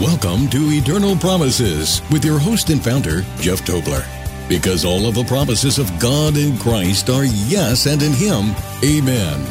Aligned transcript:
Welcome 0.00 0.48
to 0.50 0.58
Eternal 0.70 1.16
Promises 1.16 2.02
with 2.12 2.24
your 2.24 2.38
host 2.38 2.70
and 2.70 2.80
founder, 2.80 3.22
Jeff 3.40 3.62
Tobler. 3.62 4.06
Because 4.48 4.84
all 4.84 5.06
of 5.06 5.16
the 5.16 5.24
promises 5.24 5.80
of 5.80 5.98
God 5.98 6.36
in 6.36 6.56
Christ 6.56 7.10
are 7.10 7.24
yes, 7.24 7.86
and 7.86 8.00
in 8.00 8.12
Him, 8.12 8.54
amen. 8.84 9.44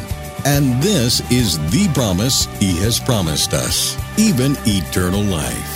And 0.46 0.82
this 0.82 1.20
is 1.30 1.58
the 1.70 1.86
promise 1.92 2.46
He 2.60 2.74
has 2.78 2.98
promised 2.98 3.52
us, 3.52 3.94
even 4.18 4.56
eternal 4.64 5.20
life. 5.20 5.74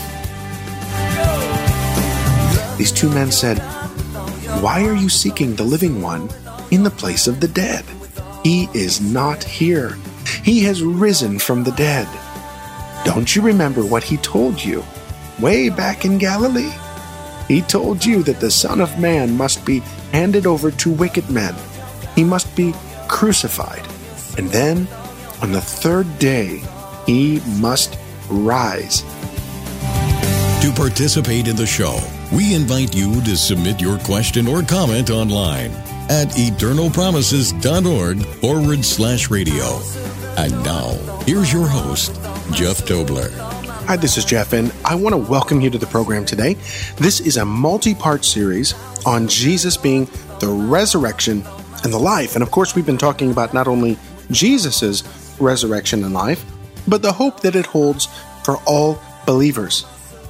These 2.79 2.93
two 2.93 3.11
men 3.11 3.31
said, 3.31 3.59
Why 4.63 4.87
are 4.87 4.97
you 4.97 5.11
seeking 5.11 5.55
the 5.55 5.65
living 5.65 6.01
one 6.01 6.31
in 6.71 6.83
the 6.83 6.91
place 6.91 7.27
of 7.27 7.41
the 7.41 7.49
dead? 7.49 7.85
He 8.43 8.71
is 8.73 9.03
not 9.03 9.45
here. 9.45 9.99
He 10.43 10.63
has 10.63 10.83
risen 10.83 11.39
from 11.39 11.63
the 11.63 11.73
dead. 11.73 12.09
Don't 13.05 13.35
you 13.35 13.43
remember 13.43 13.85
what 13.85 14.05
he 14.05 14.17
told 14.19 14.63
you 14.63 14.85
way 15.41 15.69
back 15.69 16.05
in 16.05 16.19
Galilee? 16.19 16.73
He 17.49 17.63
told 17.63 18.05
you 18.05 18.23
that 18.23 18.41
the 18.41 18.51
Son 18.51 18.81
of 18.81 18.99
Man 18.99 19.37
must 19.37 19.65
be 19.65 19.81
handed 20.13 20.47
over 20.47 20.71
to 20.71 20.91
wicked 20.91 21.29
men. 21.29 21.55
He 22.15 22.25
must 22.25 22.55
be 22.55 22.73
crucified. 23.09 23.87
And 24.39 24.49
then, 24.51 24.89
on 25.43 25.53
the 25.53 25.61
third 25.61 26.19
day, 26.19 26.63
he 27.07 27.41
must 27.59 27.99
rise. 28.31 29.03
To 30.63 30.73
participate 30.75 31.49
in 31.49 31.57
the 31.57 31.67
show, 31.67 31.99
we 32.33 32.55
invite 32.55 32.95
you 32.95 33.21
to 33.23 33.37
submit 33.37 33.81
your 33.81 33.99
question 33.99 34.47
or 34.47 34.63
comment 34.63 35.11
online 35.11 35.73
at 36.09 36.29
eternalpromises.org 36.29 38.25
forward 38.41 38.85
slash 38.85 39.29
radio. 39.31 39.81
And 40.37 40.53
now, 40.65 40.93
here's 41.27 41.53
your 41.53 41.67
host, 41.67 42.15
Jeff 42.51 42.85
Tobler. 42.85 43.31
Hi, 43.87 43.97
this 43.97 44.19
is 44.19 44.25
Jeff, 44.25 44.53
and 44.53 44.73
I 44.85 44.95
want 44.95 45.15
to 45.15 45.17
welcome 45.17 45.61
you 45.61 45.71
to 45.71 45.79
the 45.79 45.87
program 45.87 46.25
today. 46.25 46.55
This 46.97 47.21
is 47.21 47.37
a 47.37 47.45
multi 47.45 47.95
part 47.95 48.25
series 48.25 48.75
on 49.07 49.29
Jesus 49.29 49.77
being 49.77 50.05
the 50.41 50.49
resurrection 50.49 51.45
and 51.85 51.93
the 51.93 51.99
life. 51.99 52.35
And 52.35 52.43
of 52.43 52.51
course, 52.51 52.75
we've 52.75 52.85
been 52.85 52.99
talking 52.99 53.31
about 53.31 53.55
not 53.55 53.69
only 53.69 53.97
Jesus' 54.31 55.03
resurrection 55.41 56.05
and 56.05 56.13
life, 56.13 56.45
but 56.87 57.03
the 57.03 57.13
hope 57.13 57.41
that 57.41 57.57
it 57.57 57.67
holds 57.67 58.07
for 58.45 58.57
all 58.67 59.01
believers. 59.25 59.87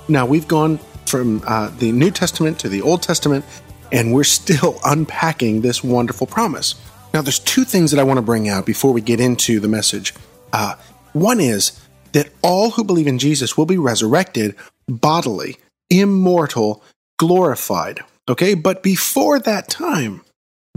Now, 0.09 0.27
we've 0.27 0.49
gone 0.49 0.79
from 1.07 1.43
uh, 1.47 1.71
the 1.79 1.93
New 1.93 2.11
Testament 2.11 2.59
to 2.61 2.69
the 2.69 2.83
Old 2.83 3.03
Testament, 3.03 3.45
and 3.91 4.13
we're 4.13 4.25
still 4.25 4.79
unpacking 4.85 5.63
this 5.63 5.83
wonderful 5.83 6.27
promise. 6.27 6.75
Now, 7.15 7.23
there's 7.23 7.39
two 7.39 7.65
things 7.65 7.91
that 7.91 8.01
I 8.01 8.05
want 8.05 8.19
to 8.19 8.23
bring 8.23 8.49
out 8.49 8.65
before 8.65 8.93
we 8.93 9.01
get 9.01 9.21
into 9.21 9.61
the 9.61 9.69
message. 9.69 10.15
Uh, 10.53 10.77
one 11.13 11.41
is 11.41 11.82
that 12.13 12.31
all 12.43 12.71
who 12.71 12.85
believe 12.85 13.07
in 13.07 13.19
Jesus 13.19 13.57
will 13.57 13.67
be 13.67 13.79
resurrected 13.79 14.55
bodily, 14.89 15.59
immortal, 15.91 16.83
glorified. 17.19 18.01
Okay, 18.29 18.55
but 18.55 18.83
before 18.83 19.39
that 19.41 19.69
time, 19.69 20.23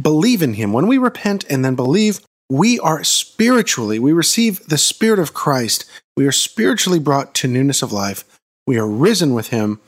believe 0.01 0.41
in 0.41 0.53
Him. 0.53 0.73
When 0.73 0.87
we 0.87 0.97
repent 0.97 1.45
and 1.49 1.63
then 1.63 1.75
believe, 1.75 2.19
we 2.49 2.79
are 2.79 3.03
spiritually, 3.03 3.99
we 3.99 4.13
receive 4.13 4.65
the 4.67 4.77
Spirit 4.77 5.19
of 5.19 5.33
Christ. 5.33 5.85
We 6.15 6.27
are 6.27 6.31
spiritually 6.31 6.99
brought 6.99 7.33
to 7.35 7.47
newness 7.47 7.81
of 7.81 7.91
life. 7.91 8.23
We 8.67 8.77
are 8.77 8.87
risen 8.87 9.33
with 9.33 9.49
Him, 9.49 9.79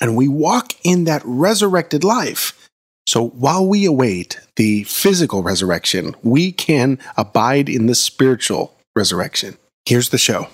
and 0.00 0.16
we 0.16 0.28
walk 0.28 0.74
in 0.84 1.04
that 1.04 1.22
resurrected 1.24 2.04
life. 2.04 2.68
So 3.06 3.28
while 3.28 3.66
we 3.66 3.86
await 3.86 4.38
the 4.56 4.84
physical 4.84 5.42
resurrection, 5.42 6.14
we 6.22 6.52
can 6.52 6.98
abide 7.16 7.68
in 7.68 7.86
the 7.86 7.94
spiritual 7.94 8.76
resurrection. 8.94 9.56
Here's 9.84 10.10
the 10.10 10.18
show. 10.18 10.48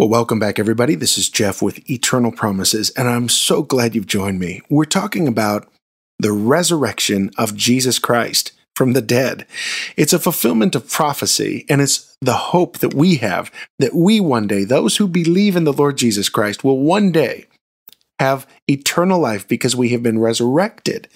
Well, 0.00 0.08
welcome 0.08 0.38
back, 0.38 0.58
everybody. 0.58 0.94
This 0.94 1.18
is 1.18 1.28
Jeff 1.28 1.60
with 1.60 1.90
Eternal 1.90 2.32
Promises, 2.32 2.88
and 2.96 3.06
I'm 3.06 3.28
so 3.28 3.62
glad 3.62 3.94
you've 3.94 4.06
joined 4.06 4.38
me. 4.38 4.62
We're 4.70 4.86
talking 4.86 5.28
about 5.28 5.70
the 6.18 6.32
resurrection 6.32 7.30
of 7.36 7.54
Jesus 7.54 7.98
Christ 7.98 8.52
from 8.74 8.94
the 8.94 9.02
dead. 9.02 9.46
It's 9.98 10.14
a 10.14 10.18
fulfillment 10.18 10.74
of 10.74 10.88
prophecy, 10.88 11.66
and 11.68 11.82
it's 11.82 12.16
the 12.22 12.32
hope 12.32 12.78
that 12.78 12.94
we 12.94 13.16
have 13.16 13.52
that 13.78 13.94
we 13.94 14.20
one 14.20 14.46
day, 14.46 14.64
those 14.64 14.96
who 14.96 15.06
believe 15.06 15.54
in 15.54 15.64
the 15.64 15.72
Lord 15.74 15.98
Jesus 15.98 16.30
Christ, 16.30 16.64
will 16.64 16.78
one 16.78 17.12
day 17.12 17.44
have 18.18 18.46
eternal 18.70 19.20
life 19.20 19.46
because 19.46 19.76
we 19.76 19.90
have 19.90 20.02
been 20.02 20.18
resurrected 20.18 21.08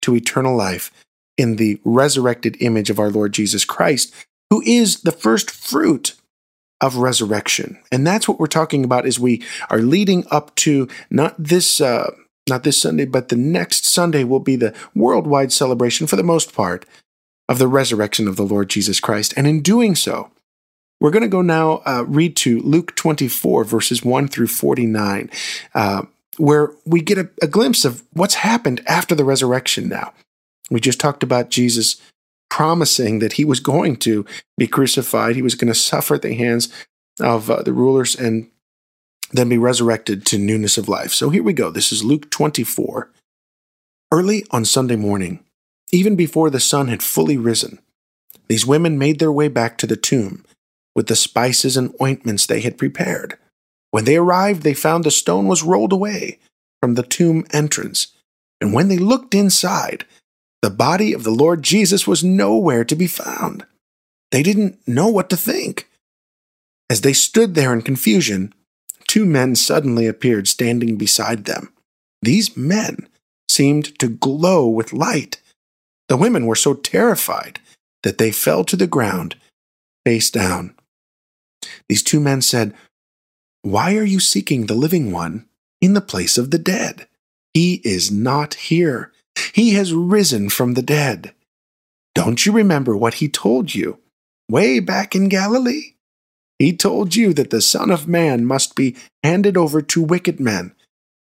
to 0.00 0.16
eternal 0.16 0.56
life 0.56 0.90
in 1.36 1.56
the 1.56 1.78
resurrected 1.84 2.56
image 2.60 2.88
of 2.88 2.98
our 2.98 3.10
Lord 3.10 3.34
Jesus 3.34 3.66
Christ, 3.66 4.14
who 4.48 4.62
is 4.62 5.02
the 5.02 5.12
first 5.12 5.50
fruit 5.50 6.14
of 6.80 6.96
resurrection. 6.96 7.78
And 7.92 8.06
that's 8.06 8.28
what 8.28 8.38
we're 8.38 8.46
talking 8.46 8.84
about 8.84 9.06
as 9.06 9.18
we 9.18 9.42
are 9.68 9.80
leading 9.80 10.24
up 10.30 10.54
to 10.56 10.88
not 11.10 11.34
this 11.38 11.80
uh, 11.80 12.10
not 12.48 12.64
this 12.64 12.80
Sunday, 12.80 13.04
but 13.04 13.28
the 13.28 13.36
next 13.36 13.86
Sunday 13.86 14.24
will 14.24 14.40
be 14.40 14.56
the 14.56 14.74
worldwide 14.94 15.52
celebration 15.52 16.06
for 16.06 16.16
the 16.16 16.22
most 16.22 16.54
part 16.54 16.84
of 17.48 17.58
the 17.58 17.68
resurrection 17.68 18.28
of 18.28 18.36
the 18.36 18.44
Lord 18.44 18.68
Jesus 18.70 19.00
Christ. 19.00 19.34
And 19.36 19.46
in 19.46 19.60
doing 19.60 19.94
so, 19.94 20.30
we're 21.00 21.10
going 21.10 21.22
to 21.22 21.28
go 21.28 21.42
now 21.42 21.82
uh, 21.86 22.04
read 22.06 22.36
to 22.36 22.60
Luke 22.60 22.94
24, 22.94 23.64
verses 23.64 24.04
1 24.04 24.28
through 24.28 24.48
49, 24.48 25.30
uh, 25.74 26.02
where 26.36 26.72
we 26.84 27.00
get 27.00 27.18
a, 27.18 27.30
a 27.42 27.46
glimpse 27.46 27.84
of 27.84 28.02
what's 28.12 28.34
happened 28.34 28.82
after 28.86 29.14
the 29.14 29.24
resurrection 29.24 29.88
now. 29.88 30.12
We 30.70 30.80
just 30.80 31.00
talked 31.00 31.22
about 31.22 31.50
Jesus 31.50 32.00
promising 32.50 33.20
that 33.20 33.34
he 33.34 33.44
was 33.44 33.60
going 33.60 33.96
to 33.96 34.26
be 34.58 34.66
crucified. 34.66 35.36
He 35.36 35.42
was 35.42 35.54
going 35.54 35.72
to 35.72 35.78
suffer 35.78 36.16
at 36.16 36.22
the 36.22 36.34
hands 36.34 36.68
of 37.20 37.50
uh, 37.50 37.62
the 37.62 37.72
rulers 37.72 38.14
and 38.14 38.50
then 39.32 39.48
be 39.48 39.58
resurrected 39.58 40.26
to 40.26 40.38
newness 40.38 40.76
of 40.76 40.88
life. 40.88 41.12
So 41.12 41.30
here 41.30 41.42
we 41.42 41.52
go. 41.52 41.70
This 41.70 41.92
is 41.92 42.04
Luke 42.04 42.30
24. 42.30 43.10
Early 44.12 44.44
on 44.50 44.64
Sunday 44.64 44.96
morning, 44.96 45.44
even 45.92 46.16
before 46.16 46.50
the 46.50 46.60
sun 46.60 46.88
had 46.88 47.02
fully 47.02 47.36
risen, 47.36 47.78
these 48.48 48.66
women 48.66 48.98
made 48.98 49.20
their 49.20 49.30
way 49.30 49.48
back 49.48 49.78
to 49.78 49.86
the 49.86 49.96
tomb 49.96 50.44
with 50.96 51.06
the 51.06 51.16
spices 51.16 51.76
and 51.76 51.94
ointments 52.02 52.46
they 52.46 52.60
had 52.60 52.76
prepared. 52.76 53.38
When 53.92 54.04
they 54.04 54.16
arrived, 54.16 54.62
they 54.62 54.74
found 54.74 55.04
the 55.04 55.10
stone 55.10 55.46
was 55.46 55.62
rolled 55.62 55.92
away 55.92 56.38
from 56.82 56.94
the 56.94 57.02
tomb 57.02 57.44
entrance. 57.52 58.08
And 58.60 58.72
when 58.72 58.88
they 58.88 58.98
looked 58.98 59.34
inside, 59.34 60.04
the 60.62 60.70
body 60.70 61.12
of 61.12 61.24
the 61.24 61.30
Lord 61.30 61.62
Jesus 61.62 62.06
was 62.06 62.22
nowhere 62.22 62.84
to 62.84 62.94
be 62.94 63.06
found. 63.06 63.64
They 64.30 64.42
didn't 64.42 64.78
know 64.86 65.08
what 65.08 65.30
to 65.30 65.36
think. 65.36 65.88
As 66.88 67.00
they 67.00 67.12
stood 67.12 67.54
there 67.54 67.72
in 67.72 67.82
confusion, 67.82 68.52
two 69.06 69.24
men 69.24 69.56
suddenly 69.56 70.06
appeared 70.06 70.48
standing 70.48 70.96
beside 70.96 71.44
them. 71.44 71.72
These 72.22 72.56
men 72.56 73.08
seemed 73.48 73.98
to 73.98 74.08
glow 74.08 74.68
with 74.68 74.92
light. 74.92 75.40
The 76.08 76.16
women 76.16 76.46
were 76.46 76.56
so 76.56 76.74
terrified 76.74 77.60
that 78.02 78.18
they 78.18 78.30
fell 78.30 78.64
to 78.64 78.76
the 78.76 78.86
ground, 78.86 79.36
face 80.04 80.30
down. 80.30 80.74
These 81.88 82.02
two 82.02 82.20
men 82.20 82.42
said, 82.42 82.74
Why 83.62 83.96
are 83.96 84.04
you 84.04 84.20
seeking 84.20 84.66
the 84.66 84.74
living 84.74 85.12
one 85.12 85.46
in 85.80 85.94
the 85.94 86.00
place 86.00 86.38
of 86.38 86.50
the 86.50 86.58
dead? 86.58 87.06
He 87.54 87.80
is 87.84 88.10
not 88.10 88.54
here. 88.54 89.12
He 89.52 89.74
has 89.74 89.92
risen 89.92 90.48
from 90.48 90.74
the 90.74 90.82
dead. 90.82 91.32
Don't 92.14 92.44
you 92.44 92.52
remember 92.52 92.96
what 92.96 93.14
he 93.14 93.28
told 93.28 93.74
you 93.74 93.98
way 94.48 94.80
back 94.80 95.14
in 95.14 95.28
Galilee? 95.28 95.94
He 96.58 96.76
told 96.76 97.16
you 97.16 97.32
that 97.34 97.50
the 97.50 97.62
Son 97.62 97.90
of 97.90 98.06
Man 98.06 98.44
must 98.44 98.74
be 98.74 98.96
handed 99.22 99.56
over 99.56 99.80
to 99.80 100.02
wicked 100.02 100.38
men. 100.38 100.74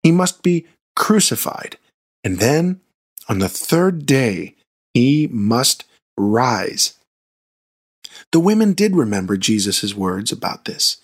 He 0.02 0.12
must 0.12 0.42
be 0.42 0.66
crucified. 0.96 1.78
And 2.24 2.40
then, 2.40 2.82
on 3.30 3.40
the 3.40 3.50
third 3.50 4.06
day, 4.06 4.56
he 4.94 5.28
must 5.28 5.84
rise. 6.18 6.96
The 8.32 8.40
women 8.40 8.74
did 8.74 8.96
remember 8.96 9.38
Jesus' 9.38 9.94
words 9.94 10.32
about 10.32 10.66
this. 10.66 10.98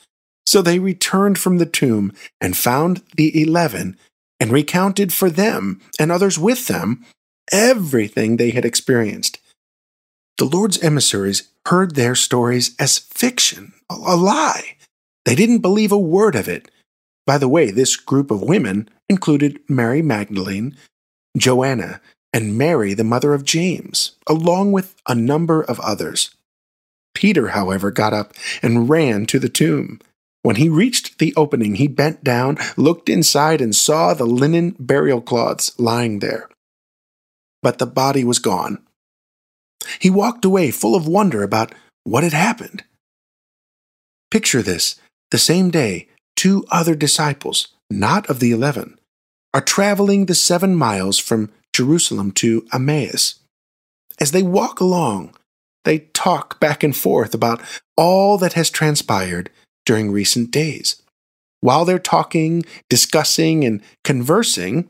So 0.48 0.62
they 0.62 0.80
returned 0.80 1.38
from 1.38 1.58
the 1.58 1.66
tomb 1.66 2.12
and 2.42 2.58
found 2.58 3.04
the 3.16 3.40
eleven 3.42 3.98
and 4.40 4.52
recounted 4.52 5.14
for 5.14 5.30
them 5.30 5.82
and 6.00 6.12
others 6.12 6.38
with 6.38 6.68
them 6.68 7.06
everything 7.52 8.38
they 8.38 8.52
had 8.52 8.66
experienced. 8.66 9.40
The 10.38 10.46
Lord's 10.46 10.82
emissaries 10.84 11.50
heard 11.68 11.96
their 11.96 12.16
stories 12.16 12.76
as 12.80 13.00
fiction, 13.00 13.74
a 13.90 14.16
lie. 14.16 14.78
They 15.26 15.36
didn't 15.36 15.60
believe 15.60 15.92
a 15.92 15.98
word 15.98 16.36
of 16.36 16.48
it. 16.48 16.70
By 17.26 17.38
the 17.38 17.48
way, 17.48 17.72
this 17.72 17.96
group 17.96 18.32
of 18.32 18.42
women 18.42 18.90
included 19.08 19.60
Mary 19.70 20.02
Magdalene, 20.02 20.76
Joanna, 21.38 22.02
and 22.34 22.58
Mary, 22.58 22.94
the 22.94 23.04
mother 23.04 23.34
of 23.34 23.46
James, 23.46 24.14
along 24.28 24.72
with 24.72 24.96
a 25.08 25.16
number 25.16 25.62
of 25.62 25.80
others. 25.80 26.36
Peter, 27.14 27.50
however, 27.50 27.92
got 27.92 28.12
up 28.12 28.34
and 28.62 28.90
ran 28.90 29.26
to 29.28 29.40
the 29.40 29.50
tomb. 29.50 30.00
When 30.44 30.58
he 30.58 30.70
reached 30.70 31.18
the 31.18 31.34
opening, 31.36 31.76
he 31.76 31.88
bent 31.88 32.24
down, 32.24 32.58
looked 32.78 33.10
inside, 33.10 33.62
and 33.62 33.76
saw 33.76 34.14
the 34.14 34.26
linen 34.26 34.76
burial 34.78 35.22
cloths 35.22 35.72
lying 35.80 36.20
there. 36.20 36.50
But 37.62 37.80
the 37.80 37.88
body 37.88 38.24
was 38.24 38.40
gone. 38.40 38.84
He 40.00 40.10
walked 40.10 40.46
away 40.46 40.70
full 40.70 40.96
of 40.96 41.08
wonder 41.08 41.44
about 41.44 41.74
what 42.04 42.24
had 42.24 42.34
happened. 42.34 42.84
Picture 44.30 44.62
this 44.62 45.00
the 45.32 45.38
same 45.38 45.72
day, 45.72 46.10
two 46.36 46.66
other 46.70 46.94
disciples, 46.94 47.70
not 47.90 48.30
of 48.30 48.40
the 48.40 48.52
eleven, 48.52 49.00
are 49.54 49.62
traveling 49.62 50.26
the 50.26 50.36
seven 50.36 50.76
miles 50.76 51.20
from 51.20 51.52
Jerusalem 51.74 52.32
to 52.34 52.68
Emmaus. 52.74 53.36
As 54.20 54.32
they 54.32 54.44
walk 54.44 54.80
along, 54.80 55.36
they 55.86 56.00
talk 56.14 56.60
back 56.60 56.84
and 56.84 56.96
forth 56.96 57.34
about 57.34 57.62
all 57.96 58.38
that 58.38 58.54
has 58.54 58.70
transpired 58.70 59.50
during 59.86 60.12
recent 60.12 60.52
days. 60.52 61.02
While 61.62 61.86
they're 61.86 62.00
talking, 62.00 62.66
discussing, 62.90 63.64
and 63.64 63.82
conversing, 64.04 64.90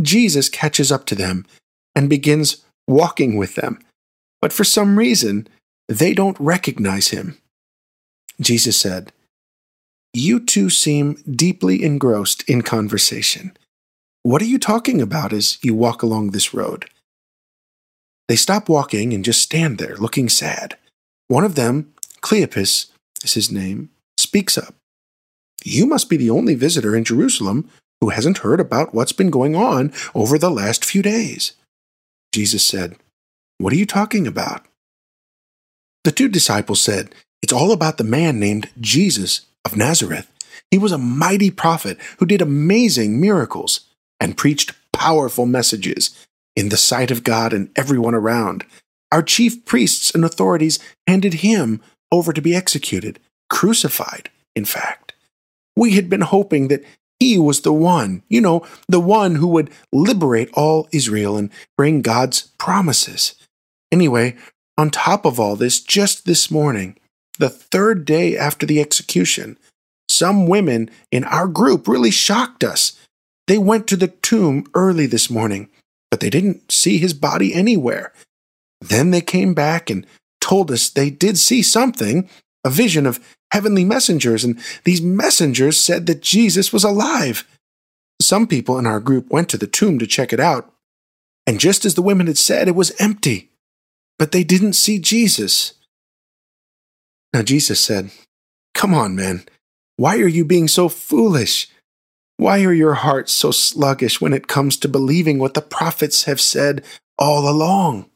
Jesus 0.00 0.48
catches 0.48 0.90
up 0.90 1.04
to 1.06 1.14
them 1.14 1.46
and 1.94 2.08
begins 2.08 2.64
walking 2.88 3.36
with 3.36 3.54
them. 3.54 3.78
But 4.40 4.52
for 4.52 4.64
some 4.64 4.98
reason, 4.98 5.46
they 5.88 6.14
don't 6.14 6.40
recognize 6.40 7.08
him. 7.08 7.36
Jesus 8.40 8.78
said, 8.78 9.12
You 10.14 10.40
two 10.40 10.70
seem 10.70 11.22
deeply 11.30 11.82
engrossed 11.82 12.48
in 12.48 12.62
conversation. 12.62 13.56
What 14.22 14.40
are 14.42 14.46
you 14.46 14.58
talking 14.58 15.00
about 15.00 15.32
as 15.32 15.58
you 15.62 15.74
walk 15.74 16.02
along 16.02 16.30
this 16.30 16.54
road? 16.54 16.86
They 18.28 18.36
stop 18.36 18.68
walking 18.68 19.12
and 19.12 19.24
just 19.24 19.42
stand 19.42 19.78
there, 19.78 19.96
looking 19.96 20.28
sad. 20.28 20.78
One 21.28 21.44
of 21.44 21.56
them, 21.56 21.92
Cleopas 22.22 22.90
is 23.24 23.34
his 23.34 23.50
name, 23.50 23.90
speaks 24.30 24.56
up. 24.56 24.76
You 25.64 25.86
must 25.86 26.08
be 26.08 26.16
the 26.16 26.30
only 26.30 26.54
visitor 26.54 26.94
in 26.94 27.02
Jerusalem 27.02 27.68
who 28.00 28.10
hasn't 28.10 28.38
heard 28.38 28.60
about 28.60 28.94
what's 28.94 29.10
been 29.10 29.28
going 29.28 29.56
on 29.56 29.92
over 30.14 30.38
the 30.38 30.52
last 30.52 30.84
few 30.84 31.02
days. 31.02 31.54
Jesus 32.32 32.64
said, 32.64 32.94
What 33.58 33.72
are 33.72 33.76
you 33.76 33.86
talking 33.86 34.28
about? 34.28 34.64
The 36.04 36.12
two 36.12 36.28
disciples 36.28 36.80
said, 36.80 37.12
It's 37.42 37.52
all 37.52 37.72
about 37.72 37.98
the 37.98 38.04
man 38.04 38.38
named 38.38 38.70
Jesus 38.80 39.46
of 39.64 39.76
Nazareth. 39.76 40.30
He 40.70 40.78
was 40.78 40.92
a 40.92 40.96
mighty 40.96 41.50
prophet 41.50 41.98
who 42.18 42.26
did 42.26 42.40
amazing 42.40 43.20
miracles 43.20 43.80
and 44.20 44.36
preached 44.38 44.76
powerful 44.92 45.44
messages 45.44 46.24
in 46.54 46.68
the 46.68 46.76
sight 46.76 47.10
of 47.10 47.24
God 47.24 47.52
and 47.52 47.68
everyone 47.74 48.14
around. 48.14 48.64
Our 49.10 49.24
chief 49.24 49.64
priests 49.64 50.14
and 50.14 50.24
authorities 50.24 50.78
handed 51.08 51.42
him 51.42 51.82
over 52.12 52.32
to 52.32 52.40
be 52.40 52.54
executed, 52.54 53.18
crucified, 53.50 54.30
in 54.56 54.64
fact. 54.64 55.12
We 55.76 55.92
had 55.92 56.08
been 56.08 56.22
hoping 56.22 56.68
that 56.68 56.84
he 57.18 57.38
was 57.38 57.60
the 57.60 57.72
one, 57.72 58.22
you 58.30 58.40
know, 58.40 58.66
the 58.88 59.00
one 59.00 59.34
who 59.34 59.48
would 59.48 59.70
liberate 59.92 60.48
all 60.54 60.88
Israel 60.90 61.36
and 61.36 61.50
bring 61.76 62.00
God's 62.00 62.42
promises. 62.58 63.34
Anyway, 63.92 64.36
on 64.78 64.90
top 64.90 65.26
of 65.26 65.38
all 65.38 65.56
this, 65.56 65.80
just 65.80 66.24
this 66.24 66.50
morning, 66.50 66.96
the 67.38 67.50
third 67.50 68.06
day 68.06 68.36
after 68.36 68.64
the 68.64 68.80
execution, 68.80 69.58
some 70.08 70.46
women 70.46 70.90
in 71.12 71.24
our 71.24 71.46
group 71.46 71.86
really 71.86 72.10
shocked 72.10 72.64
us. 72.64 72.98
They 73.46 73.58
went 73.58 73.86
to 73.88 73.96
the 73.96 74.08
tomb 74.08 74.66
early 74.74 75.06
this 75.06 75.28
morning, 75.28 75.68
but 76.10 76.20
they 76.20 76.30
didn't 76.30 76.72
see 76.72 76.98
his 76.98 77.14
body 77.14 77.52
anywhere. 77.52 78.12
Then 78.80 79.10
they 79.10 79.20
came 79.20 79.54
back 79.54 79.90
and 79.90 80.06
told 80.40 80.70
us 80.70 80.88
they 80.88 81.10
did 81.10 81.38
see 81.38 81.62
something, 81.62 82.28
a 82.64 82.70
vision 82.70 83.06
of 83.06 83.20
heavenly 83.52 83.84
messengers, 83.84 84.44
and 84.44 84.58
these 84.84 85.02
messengers 85.02 85.80
said 85.80 86.06
that 86.06 86.22
Jesus 86.22 86.72
was 86.72 86.84
alive. 86.84 87.46
Some 88.20 88.46
people 88.46 88.78
in 88.78 88.86
our 88.86 89.00
group 89.00 89.30
went 89.30 89.48
to 89.50 89.56
the 89.56 89.66
tomb 89.66 89.98
to 89.98 90.06
check 90.06 90.32
it 90.32 90.40
out, 90.40 90.72
and 91.46 91.58
just 91.58 91.84
as 91.84 91.94
the 91.94 92.02
women 92.02 92.26
had 92.26 92.38
said, 92.38 92.68
it 92.68 92.74
was 92.74 92.94
empty, 93.00 93.50
but 94.18 94.32
they 94.32 94.44
didn't 94.44 94.74
see 94.74 94.98
Jesus. 94.98 95.74
Now 97.32 97.42
Jesus 97.42 97.80
said, 97.80 98.10
Come 98.74 98.94
on, 98.94 99.14
man. 99.14 99.44
Why 99.96 100.18
are 100.18 100.28
you 100.28 100.44
being 100.44 100.68
so 100.68 100.88
foolish? 100.88 101.68
Why 102.36 102.64
are 102.64 102.72
your 102.72 102.94
hearts 102.94 103.32
so 103.32 103.50
sluggish 103.50 104.20
when 104.20 104.32
it 104.32 104.46
comes 104.46 104.78
to 104.78 104.88
believing 104.88 105.38
what 105.38 105.54
the 105.54 105.60
prophets 105.60 106.24
have 106.24 106.40
said 106.40 106.82
all 107.18 107.48
along? 107.48 108.08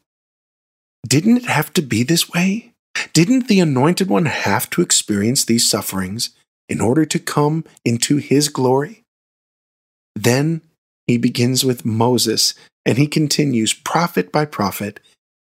Didn't 1.07 1.39
it 1.39 1.45
have 1.45 1.73
to 1.75 1.83
be 1.83 2.03
this 2.03 2.31
way? 2.31 2.74
Didn't 3.13 3.49
the 3.49 3.61
Anointed 3.61 4.09
One 4.09 4.27
have 4.27 4.69
to 4.71 4.83
experience 4.83 5.45
these 5.45 5.69
sufferings 5.69 6.31
in 6.69 6.81
order 6.81 7.05
to 7.05 7.19
come 7.19 7.65
into 7.85 8.17
his 8.17 8.49
glory? 8.49 9.05
Then 10.15 10.63
he 11.07 11.19
begins 11.19 11.65
with 11.65 11.85
Moses 11.85 12.55
and 12.87 12.99
he 12.99 13.07
continues 13.07 13.73
prophet 13.73 14.31
by 14.33 14.45
prophet, 14.45 15.01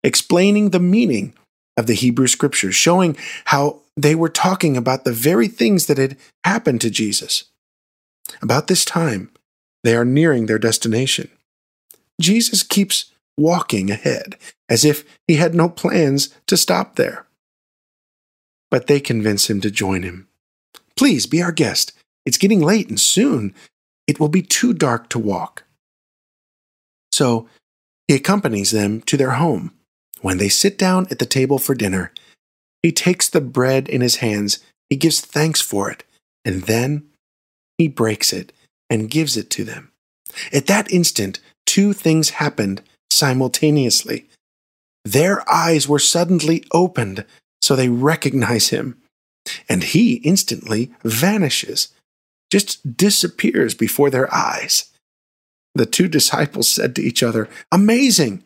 explaining 0.02 0.70
the 0.70 0.80
meaning 0.80 1.34
of 1.76 1.86
the 1.86 1.94
Hebrew 1.94 2.26
scriptures, 2.26 2.74
showing 2.74 3.16
how 3.46 3.80
they 3.96 4.14
were 4.14 4.28
talking 4.28 4.76
about 4.76 5.04
the 5.04 5.12
very 5.12 5.48
things 5.48 5.86
that 5.86 5.98
had 5.98 6.16
happened 6.44 6.80
to 6.82 6.90
Jesus. 6.90 7.44
About 8.42 8.66
this 8.66 8.84
time, 8.84 9.30
they 9.82 9.94
are 9.96 10.04
nearing 10.04 10.46
their 10.46 10.58
destination. 10.58 11.30
Jesus 12.20 12.62
keeps 12.62 13.10
walking 13.36 13.90
ahead 13.90 14.36
as 14.68 14.84
if 14.84 15.04
he 15.26 15.36
had 15.36 15.54
no 15.54 15.68
plans 15.68 16.32
to 16.46 16.56
stop 16.56 16.96
there 16.96 17.23
but 18.74 18.88
they 18.88 18.98
convince 18.98 19.48
him 19.48 19.60
to 19.60 19.70
join 19.70 20.02
him. 20.02 20.26
Please 20.96 21.28
be 21.28 21.40
our 21.40 21.52
guest. 21.52 21.92
It's 22.26 22.36
getting 22.36 22.60
late, 22.60 22.88
and 22.88 22.98
soon 22.98 23.54
it 24.08 24.18
will 24.18 24.28
be 24.28 24.42
too 24.42 24.72
dark 24.72 25.08
to 25.10 25.18
walk. 25.20 25.62
So 27.12 27.48
he 28.08 28.16
accompanies 28.16 28.72
them 28.72 29.00
to 29.02 29.16
their 29.16 29.38
home. 29.38 29.74
When 30.22 30.38
they 30.38 30.48
sit 30.48 30.76
down 30.76 31.06
at 31.08 31.20
the 31.20 31.24
table 31.24 31.60
for 31.60 31.76
dinner, 31.76 32.10
he 32.82 32.90
takes 32.90 33.28
the 33.28 33.40
bread 33.40 33.88
in 33.88 34.00
his 34.00 34.16
hands, 34.16 34.58
he 34.90 34.96
gives 34.96 35.20
thanks 35.20 35.60
for 35.60 35.88
it, 35.88 36.02
and 36.44 36.62
then 36.62 37.06
he 37.78 37.86
breaks 37.86 38.32
it 38.32 38.52
and 38.90 39.08
gives 39.08 39.36
it 39.36 39.50
to 39.50 39.62
them. 39.62 39.92
At 40.52 40.66
that 40.66 40.90
instant, 40.90 41.38
two 41.64 41.92
things 41.92 42.42
happened 42.42 42.82
simultaneously. 43.08 44.26
Their 45.04 45.48
eyes 45.48 45.86
were 45.86 46.00
suddenly 46.00 46.64
opened 46.72 47.24
so 47.64 47.74
they 47.74 47.88
recognize 47.88 48.68
him. 48.68 49.00
And 49.70 49.82
he 49.82 50.16
instantly 50.16 50.92
vanishes, 51.02 51.88
just 52.52 52.94
disappears 52.98 53.72
before 53.72 54.10
their 54.10 54.32
eyes. 54.34 54.92
The 55.74 55.86
two 55.86 56.06
disciples 56.06 56.68
said 56.68 56.94
to 56.96 57.02
each 57.02 57.22
other, 57.22 57.48
Amazing! 57.72 58.44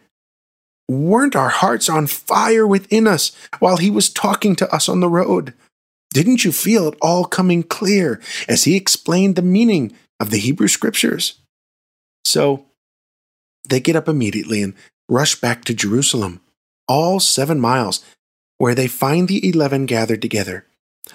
Weren't 0.89 1.35
our 1.35 1.49
hearts 1.49 1.89
on 1.89 2.07
fire 2.07 2.65
within 2.65 3.09
us 3.09 3.33
while 3.59 3.79
he 3.79 3.91
was 3.91 4.09
talking 4.09 4.55
to 4.55 4.73
us 4.73 4.89
on 4.89 5.01
the 5.01 5.09
road? 5.09 5.53
Didn't 6.15 6.45
you 6.45 6.53
feel 6.53 6.87
it 6.87 6.99
all 7.03 7.25
coming 7.25 7.65
clear 7.65 8.21
as 8.49 8.65
he 8.65 8.77
explained 8.77 9.35
the 9.35 9.43
meaning 9.43 9.97
of 10.21 10.31
the 10.31 10.39
Hebrew 10.39 10.69
scriptures? 10.69 11.41
So 12.25 12.67
they 13.69 13.81
get 13.81 13.97
up 13.97 14.09
immediately 14.09 14.63
and 14.63 14.75
rush 15.09 15.41
back 15.41 15.65
to 15.65 15.75
Jerusalem, 15.75 16.41
all 16.87 17.19
seven 17.19 17.59
miles, 17.59 18.05
where 18.59 18.75
they 18.75 18.89
find 18.89 19.29
the 19.29 19.49
eleven 19.49 19.87
gathered 19.87 20.21
together, 20.21 20.67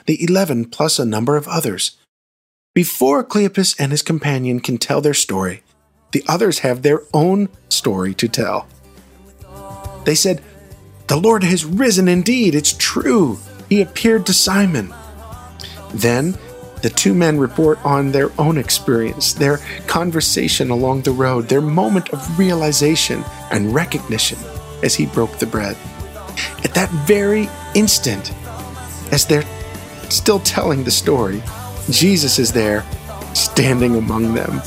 the 0.06 0.24
eleven 0.24 0.66
plus 0.66 0.98
a 0.98 1.06
number 1.06 1.38
of 1.38 1.48
others. 1.48 1.98
Before 2.74 3.24
Cleopas 3.24 3.76
and 3.78 3.92
his 3.92 4.02
companion 4.02 4.60
can 4.60 4.78
tell 4.78 5.02
their 5.02 5.14
story, 5.14 5.62
the 6.12 6.24
others 6.28 6.60
have 6.60 6.82
their 6.82 7.02
own 7.14 7.50
story 7.70 8.14
to 8.16 8.28
tell. 8.28 8.68
They 10.06 10.16
said, 10.16 10.42
The 11.08 11.18
Lord 11.18 11.44
has 11.44 11.66
risen 11.66 12.08
indeed, 12.08 12.56
it's 12.56 12.74
true. 12.74 13.40
He 13.70 13.82
appeared 13.82 14.26
to 14.26 14.34
Simon. 14.34 14.94
Then 15.94 16.38
the 16.82 16.90
two 16.90 17.14
men 17.14 17.40
report 17.40 17.80
on 17.86 18.12
their 18.12 18.30
own 18.40 18.58
experience, 18.58 19.34
their 19.34 19.60
conversation 19.88 20.70
along 20.70 21.02
the 21.02 21.12
road, 21.12 21.48
their 21.48 21.62
moment 21.62 22.10
of 22.10 22.40
realization 22.40 23.24
and 23.52 23.74
recognition 23.74 24.38
as 24.84 24.96
he 24.96 25.06
broke 25.06 25.40
the 25.40 25.46
bread. 25.46 25.78
At 26.64 26.74
that 26.74 26.90
very 27.08 27.50
instant, 27.76 28.34
as 29.12 29.26
they're 29.26 29.46
still 30.10 30.40
telling 30.40 30.84
the 30.84 30.92
story, 30.92 31.42
Jesus 31.90 32.40
is 32.40 32.52
there 32.52 32.86
standing 33.34 33.96
among 33.96 34.34
them. 34.34 34.62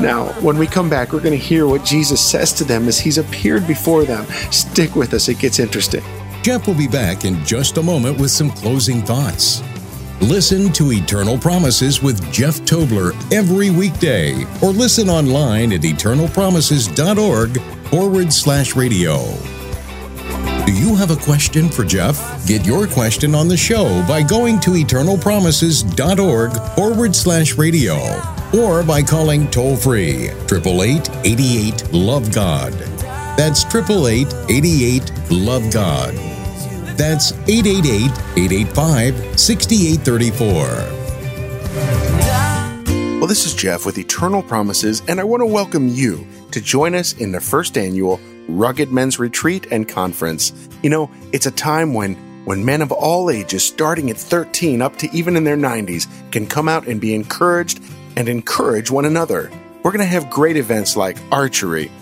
Now, 0.00 0.32
when 0.40 0.58
we 0.58 0.66
come 0.66 0.90
back, 0.90 1.12
we're 1.12 1.20
going 1.20 1.38
to 1.38 1.44
hear 1.44 1.66
what 1.66 1.84
Jesus 1.84 2.20
says 2.20 2.52
to 2.54 2.64
them 2.64 2.88
as 2.88 2.98
he's 2.98 3.18
appeared 3.18 3.66
before 3.66 4.04
them. 4.04 4.24
Stick 4.50 4.96
with 4.96 5.14
us, 5.14 5.28
it 5.28 5.38
gets 5.38 5.58
interesting. 5.58 6.02
Jeff 6.42 6.66
will 6.66 6.74
be 6.74 6.88
back 6.88 7.24
in 7.24 7.44
just 7.44 7.76
a 7.76 7.82
moment 7.82 8.18
with 8.18 8.30
some 8.30 8.50
closing 8.50 9.02
thoughts. 9.02 9.62
Listen 10.20 10.72
to 10.72 10.92
Eternal 10.92 11.38
Promises 11.38 12.02
with 12.02 12.32
Jeff 12.32 12.60
Tobler 12.60 13.12
every 13.32 13.70
weekday 13.70 14.44
or 14.62 14.70
listen 14.70 15.08
online 15.08 15.72
at 15.72 15.82
eternalpromises.org 15.82 17.60
forward 17.88 18.32
slash 18.32 18.74
radio. 18.74 19.18
Do 20.64 20.72
you 20.72 20.94
have 20.94 21.10
a 21.10 21.16
question 21.16 21.68
for 21.68 21.84
Jeff? 21.84 22.46
Get 22.46 22.64
your 22.64 22.86
question 22.86 23.34
on 23.34 23.48
the 23.48 23.56
show 23.56 24.04
by 24.06 24.22
going 24.22 24.60
to 24.60 24.70
eternalpromises.org 24.70 26.52
forward 26.76 27.16
slash 27.16 27.56
radio 27.56 27.96
or 28.56 28.84
by 28.84 29.02
calling 29.02 29.50
toll 29.50 29.76
free 29.76 30.30
888 30.30 31.92
Love 31.92 32.32
God. 32.32 32.72
That's 33.36 33.64
888 33.64 35.12
Love 35.30 35.72
God. 35.72 36.14
That's 36.96 37.32
888 37.48 38.12
885 38.36 39.40
6834. 39.40 41.01
Well, 43.22 43.28
this 43.28 43.46
is 43.46 43.54
Jeff 43.54 43.86
with 43.86 43.98
Eternal 43.98 44.42
Promises, 44.42 45.00
and 45.06 45.20
I 45.20 45.22
want 45.22 45.42
to 45.42 45.46
welcome 45.46 45.86
you 45.86 46.26
to 46.50 46.60
join 46.60 46.96
us 46.96 47.12
in 47.12 47.30
the 47.30 47.40
first 47.40 47.78
annual 47.78 48.18
Rugged 48.48 48.90
Men's 48.90 49.20
Retreat 49.20 49.68
and 49.70 49.88
Conference. 49.88 50.52
You 50.82 50.90
know, 50.90 51.08
it's 51.30 51.46
a 51.46 51.52
time 51.52 51.94
when 51.94 52.16
when 52.46 52.64
men 52.64 52.82
of 52.82 52.90
all 52.90 53.30
ages, 53.30 53.64
starting 53.64 54.10
at 54.10 54.16
13 54.16 54.82
up 54.82 54.96
to 54.96 55.10
even 55.16 55.36
in 55.36 55.44
their 55.44 55.56
90s, 55.56 56.08
can 56.32 56.48
come 56.48 56.68
out 56.68 56.88
and 56.88 57.00
be 57.00 57.14
encouraged 57.14 57.80
and 58.16 58.28
encourage 58.28 58.90
one 58.90 59.04
another. 59.04 59.52
We're 59.84 59.92
going 59.92 60.00
to 60.00 60.04
have 60.04 60.28
great 60.28 60.56
events 60.56 60.96
like 60.96 61.16
archery 61.30 61.92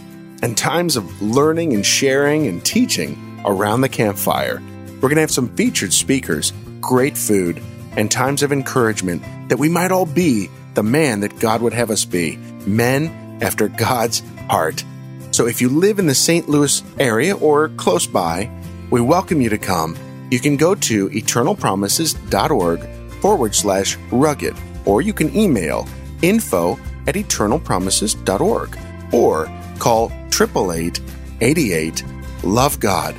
and 0.43 0.57
times 0.57 0.97
of 0.97 1.21
learning 1.21 1.75
and 1.75 1.85
sharing 1.85 2.47
and 2.47 2.65
teaching 2.65 3.43
around 3.45 3.83
the 3.83 3.91
campfire. 3.91 4.63
We're 4.95 5.11
going 5.11 5.17
to 5.17 5.21
have 5.21 5.31
some 5.31 5.55
featured 5.55 5.93
speakers, 5.93 6.55
great 6.81 7.19
food, 7.19 7.63
and 7.95 8.11
times 8.11 8.43
of 8.43 8.53
encouragement 8.53 9.23
that 9.51 9.59
we 9.59 9.69
might 9.69 9.93
all 9.93 10.07
be 10.07 10.49
the 10.75 10.83
man 10.83 11.21
that 11.21 11.39
God 11.39 11.63
would 11.63 11.73
have 11.73 11.91
us 11.91 12.05
be 12.05 12.37
men 12.67 13.39
after 13.43 13.69
God's 13.69 14.23
heart. 14.49 14.85
So 15.31 15.47
if 15.47 15.61
you 15.61 15.69
live 15.69 15.99
in 15.99 16.07
the 16.07 16.15
St. 16.15 16.49
Louis 16.49 16.83
area 16.99 17.37
or 17.37 17.69
close 17.71 18.07
by, 18.07 18.51
we 18.91 19.01
welcome 19.01 19.41
you 19.41 19.49
to 19.49 19.59
come. 19.59 19.97
You 20.31 20.41
can 20.41 20.57
go 20.57 20.75
to 20.75 21.09
eternalpromises.org 21.09 22.89
forward 23.21 23.55
slash 23.55 23.97
rugged, 24.11 24.57
or 24.85 25.03
you 25.03 25.13
can 25.13 25.35
email 25.37 25.87
info 26.23 26.79
at 27.07 27.15
eternalpromises.org 27.15 28.79
or 29.13 29.47
call 29.79 30.11
888 30.33 31.01
88 31.41 32.05
Love 32.43 32.81
God. 32.81 33.15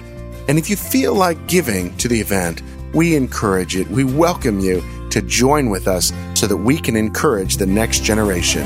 And 0.48 0.58
if 0.58 0.70
you 0.70 0.76
feel 0.76 1.14
like 1.14 1.48
giving 1.48 1.96
to 1.98 2.08
the 2.08 2.20
event, 2.20 2.62
we 2.94 3.16
encourage 3.16 3.76
it. 3.76 3.88
We 3.90 4.04
welcome 4.04 4.60
you 4.60 4.82
to 5.12 5.22
join 5.22 5.70
with 5.70 5.88
us 5.88 6.12
so 6.34 6.48
that 6.48 6.58
we 6.58 6.78
can 6.78 6.96
encourage 6.96 7.58
the 7.58 7.66
next 7.66 8.04
generation. 8.04 8.64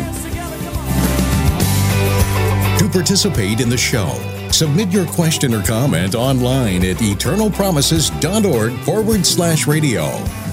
To 2.78 2.90
participate 2.92 3.60
in 3.60 3.70
the 3.70 3.78
show, 3.78 4.10
submit 4.52 4.90
your 4.90 5.06
question 5.08 5.54
or 5.54 5.64
comment 5.64 6.16
online 6.16 6.84
at 6.86 6.98
eternalpromises.org 6.98 8.74
forward 8.80 9.26
slash 9.26 9.68
radio 9.68 10.06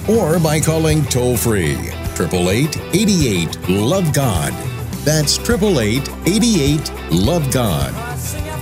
or 0.09 0.39
by 0.41 0.61
calling 0.61 1.05
toll 1.05 1.37
free 1.37 1.91
888 2.15 3.69
Love 3.69 4.13
God. 4.13 4.53
That's 5.05 5.39
888 5.39 6.93
Love 7.11 7.53
God. 7.53 7.93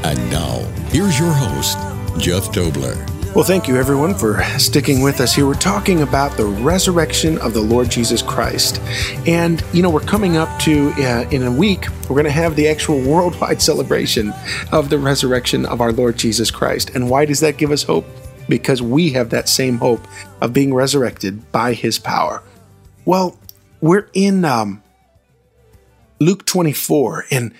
And 0.04 0.18
now, 0.30 0.60
here's 0.88 1.18
your 1.18 1.32
host, 1.32 1.76
Jeff 2.18 2.44
Tobler. 2.52 3.19
Well, 3.32 3.44
thank 3.44 3.68
you 3.68 3.76
everyone 3.76 4.16
for 4.16 4.42
sticking 4.58 5.02
with 5.02 5.20
us 5.20 5.32
here. 5.32 5.46
We're 5.46 5.54
talking 5.54 6.02
about 6.02 6.36
the 6.36 6.46
resurrection 6.46 7.38
of 7.38 7.54
the 7.54 7.60
Lord 7.60 7.88
Jesus 7.88 8.22
Christ. 8.22 8.80
And, 9.24 9.62
you 9.72 9.84
know, 9.84 9.88
we're 9.88 10.00
coming 10.00 10.36
up 10.36 10.58
to, 10.62 10.90
uh, 10.98 11.28
in 11.30 11.44
a 11.44 11.52
week, 11.52 11.86
we're 12.02 12.16
going 12.16 12.24
to 12.24 12.32
have 12.32 12.56
the 12.56 12.66
actual 12.66 13.00
worldwide 13.00 13.62
celebration 13.70 14.34
of 14.72 14.90
the 14.90 14.98
resurrection 14.98 15.64
of 15.64 15.80
our 15.80 15.92
Lord 15.92 16.16
Jesus 16.18 16.50
Christ. 16.50 16.90
And 16.96 17.08
why 17.08 17.24
does 17.24 17.38
that 17.38 17.56
give 17.56 17.70
us 17.70 17.84
hope? 17.84 18.04
Because 18.48 18.82
we 18.82 19.10
have 19.10 19.30
that 19.30 19.48
same 19.48 19.78
hope 19.78 20.04
of 20.40 20.52
being 20.52 20.74
resurrected 20.74 21.52
by 21.52 21.74
his 21.74 22.00
power. 22.00 22.42
Well, 23.04 23.38
we're 23.80 24.08
in 24.12 24.44
um, 24.44 24.82
Luke 26.18 26.46
24, 26.46 27.26
and 27.30 27.54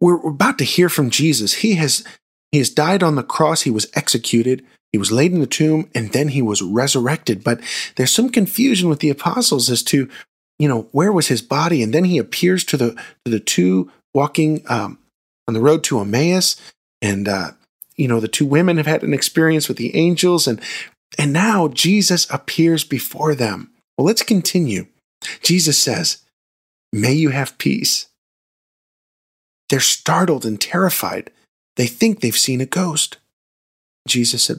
we're, 0.00 0.16
we're 0.16 0.30
about 0.32 0.58
to 0.58 0.64
hear 0.64 0.88
from 0.88 1.08
Jesus. 1.08 1.54
He 1.54 1.76
has 1.76 2.02
he 2.50 2.58
has 2.58 2.70
died 2.70 3.02
on 3.02 3.16
the 3.16 3.24
cross. 3.24 3.62
He 3.62 3.70
was 3.70 3.88
executed. 3.94 4.64
He 4.94 4.98
was 4.98 5.10
laid 5.10 5.32
in 5.32 5.40
the 5.40 5.48
tomb 5.48 5.90
and 5.92 6.12
then 6.12 6.28
he 6.28 6.40
was 6.40 6.62
resurrected. 6.62 7.42
But 7.42 7.60
there's 7.96 8.12
some 8.12 8.28
confusion 8.28 8.88
with 8.88 9.00
the 9.00 9.10
apostles 9.10 9.68
as 9.68 9.82
to, 9.82 10.08
you 10.56 10.68
know, 10.68 10.82
where 10.92 11.10
was 11.10 11.26
his 11.26 11.42
body? 11.42 11.82
And 11.82 11.92
then 11.92 12.04
he 12.04 12.16
appears 12.16 12.62
to 12.66 12.76
the 12.76 12.92
to 13.24 13.32
the 13.32 13.40
two 13.40 13.90
walking 14.14 14.62
um, 14.68 15.00
on 15.48 15.54
the 15.54 15.60
road 15.60 15.82
to 15.82 15.98
Emmaus, 15.98 16.54
and 17.02 17.26
uh, 17.26 17.50
you 17.96 18.06
know 18.06 18.20
the 18.20 18.28
two 18.28 18.46
women 18.46 18.76
have 18.76 18.86
had 18.86 19.02
an 19.02 19.12
experience 19.12 19.66
with 19.66 19.78
the 19.78 19.96
angels, 19.96 20.46
and 20.46 20.60
and 21.18 21.32
now 21.32 21.66
Jesus 21.66 22.30
appears 22.30 22.84
before 22.84 23.34
them. 23.34 23.72
Well, 23.98 24.06
let's 24.06 24.22
continue. 24.22 24.86
Jesus 25.42 25.76
says, 25.76 26.18
"May 26.92 27.14
you 27.14 27.30
have 27.30 27.58
peace." 27.58 28.06
They're 29.70 29.80
startled 29.80 30.46
and 30.46 30.60
terrified. 30.60 31.32
They 31.74 31.88
think 31.88 32.20
they've 32.20 32.36
seen 32.36 32.60
a 32.60 32.66
ghost. 32.66 33.16
Jesus 34.06 34.44
said, 34.44 34.58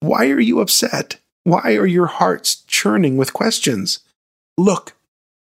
why 0.00 0.30
are 0.30 0.40
you 0.40 0.60
upset? 0.60 1.16
Why 1.44 1.74
are 1.76 1.86
your 1.86 2.06
hearts 2.06 2.56
churning 2.66 3.16
with 3.16 3.32
questions? 3.32 4.00
Look, 4.58 4.94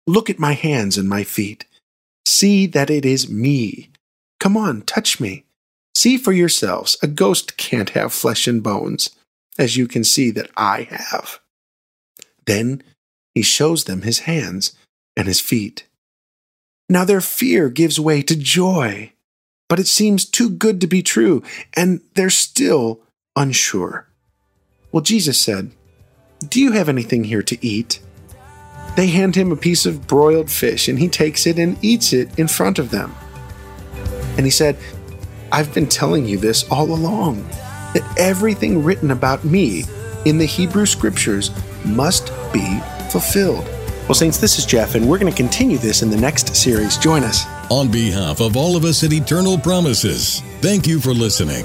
look 0.07 0.29
at 0.29 0.39
my 0.39 0.53
hands 0.53 0.99
and 0.99 1.09
my 1.09 1.25
feet. 1.25 1.65
See 2.25 2.67
that 2.67 2.91
it 2.91 3.05
is 3.05 3.31
me. 3.31 3.91
Come 4.41 4.57
on, 4.57 4.83
touch 4.83 5.21
me. 5.21 5.45
See 5.95 6.19
for 6.19 6.33
yourselves, 6.33 6.97
a 7.03 7.07
ghost 7.07 7.57
can't 7.57 7.91
have 7.91 8.13
flesh 8.13 8.47
and 8.47 8.63
bones, 8.63 9.11
as 9.59 9.77
you 9.77 9.89
can 9.89 10.05
see 10.05 10.31
that 10.33 10.51
I 10.57 10.83
have. 10.91 11.41
Then 12.47 12.83
he 13.35 13.43
shows 13.43 13.85
them 13.85 14.03
his 14.03 14.21
hands 14.21 14.77
and 15.17 15.27
his 15.27 15.41
feet. 15.41 15.87
Now 16.89 17.05
their 17.05 17.21
fear 17.21 17.69
gives 17.69 17.99
way 17.99 18.23
to 18.23 18.37
joy, 18.37 19.13
but 19.69 19.81
it 19.81 19.87
seems 19.87 20.25
too 20.25 20.51
good 20.51 20.81
to 20.81 20.87
be 20.87 21.03
true, 21.03 21.43
and 21.75 22.01
they're 22.15 22.31
still 22.31 23.01
unsure. 23.35 24.06
Well, 24.93 25.03
Jesus 25.03 25.39
said, 25.39 25.71
Do 26.49 26.61
you 26.61 26.73
have 26.73 26.89
anything 26.89 27.25
here 27.25 27.43
to 27.43 27.67
eat? 27.67 28.01
They 28.97 29.09
hand 29.09 29.37
him 29.37 29.53
a 29.53 29.57
piece 29.57 29.85
of 29.85 30.07
broiled 30.07 30.51
fish, 30.51 30.89
and 30.89 30.99
he 30.99 31.09
takes 31.09 31.47
it 31.47 31.59
and 31.59 31.77
eats 31.85 32.13
it 32.13 32.39
in 32.39 32.49
front 32.49 32.79
of 32.79 32.91
them. 32.91 33.15
And 34.37 34.47
he 34.47 34.51
said, 34.51 34.79
I've 35.53 35.73
been 35.75 35.87
telling 35.87 36.27
you 36.27 36.39
this 36.39 36.69
all 36.71 36.93
along 36.93 37.47
that 37.95 38.05
everything 38.19 38.83
written 38.83 39.11
about 39.11 39.45
me 39.45 39.85
in 40.25 40.39
the 40.39 40.47
Hebrew 40.47 40.87
scriptures 40.87 41.51
must 41.85 42.33
be 42.53 42.81
fulfilled. 43.11 43.65
Well, 44.09 44.15
Saints, 44.15 44.39
this 44.39 44.59
is 44.59 44.67
Jeff, 44.67 44.95
and 44.95 45.09
we're 45.09 45.19
going 45.19 45.33
to 45.33 45.37
continue 45.37 45.79
this 45.79 46.03
in 46.03 46.11
the 46.11 46.17
next 46.17 46.55
series. 46.55 46.97
Join 46.97 47.25
us. 47.25 47.45
On 47.71 47.91
behalf 47.91 48.41
of 48.41 48.57
all 48.57 48.77
of 48.77 48.85
us 48.85 49.03
at 49.03 49.13
Eternal 49.13 49.59
Promises, 49.59 50.41
thank 50.61 50.87
you 50.87 51.01
for 51.01 51.13
listening. 51.13 51.65